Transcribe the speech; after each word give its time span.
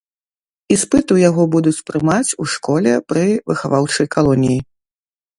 Іспыты 0.75 1.05
ў 1.13 1.19
яго 1.29 1.43
будуць 1.55 1.83
прымаць 1.89 2.35
у 2.43 2.47
школе 2.53 2.93
пры 3.13 3.25
выхаваўчай 3.51 4.07
калоніі. 4.17 4.57